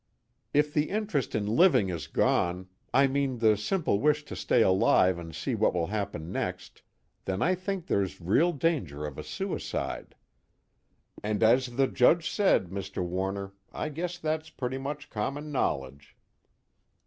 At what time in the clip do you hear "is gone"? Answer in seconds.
1.89-2.67